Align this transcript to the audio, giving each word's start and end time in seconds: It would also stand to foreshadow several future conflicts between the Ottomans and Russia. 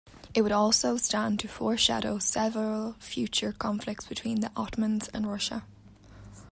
It 0.33 0.41
would 0.41 0.51
also 0.51 0.97
stand 0.97 1.39
to 1.41 1.47
foreshadow 1.47 2.17
several 2.17 2.93
future 2.93 3.51
conflicts 3.51 4.07
between 4.07 4.39
the 4.39 4.51
Ottomans 4.55 5.09
and 5.09 5.29
Russia. 5.29 5.63